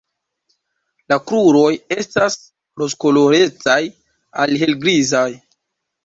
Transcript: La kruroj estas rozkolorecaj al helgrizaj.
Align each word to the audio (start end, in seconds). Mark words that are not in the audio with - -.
La 1.11 1.17
kruroj 1.31 1.65
estas 1.95 2.37
rozkolorecaj 2.83 3.75
al 4.45 4.55
helgrizaj. 4.63 5.27